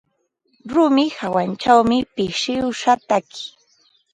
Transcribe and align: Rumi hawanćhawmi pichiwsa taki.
Rumi 0.73 1.05
hawanćhawmi 1.17 1.97
pichiwsa 2.15 2.91
taki. 3.07 3.45